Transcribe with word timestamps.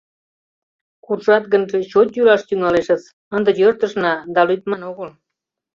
—Куржат 1.05 1.43
гынже, 1.53 1.79
чот 1.91 2.07
йӱлаш 2.15 2.41
тӱҥалешыс; 2.47 3.03
ынде 3.35 3.51
йӧртышна, 3.61 4.13
да 4.33 4.41
лӱдман 4.47 4.81
огыл. 4.89 5.09